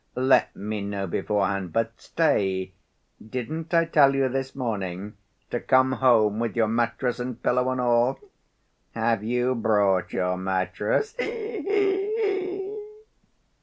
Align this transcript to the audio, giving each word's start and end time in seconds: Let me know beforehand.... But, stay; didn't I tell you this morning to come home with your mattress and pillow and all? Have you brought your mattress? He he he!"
Let 0.15 0.55
me 0.55 0.81
know 0.81 1.05
beforehand.... 1.05 1.71
But, 1.73 2.01
stay; 2.01 2.71
didn't 3.23 3.71
I 3.71 3.85
tell 3.85 4.15
you 4.15 4.29
this 4.29 4.55
morning 4.55 5.15
to 5.51 5.59
come 5.59 5.91
home 5.91 6.39
with 6.39 6.55
your 6.55 6.67
mattress 6.69 7.19
and 7.19 7.39
pillow 7.43 7.69
and 7.69 7.79
all? 7.79 8.19
Have 8.95 9.23
you 9.23 9.53
brought 9.53 10.11
your 10.11 10.37
mattress? 10.37 11.13
He 11.19 11.31
he 11.61 12.17
he!" 12.19 12.77